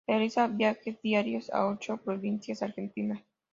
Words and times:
Realiza 0.07 0.47
viajes 0.47 0.99
diarios 1.03 1.51
a 1.51 1.67
ocho 1.67 1.95
provincias 1.97 2.63
argentinas. 2.63 3.21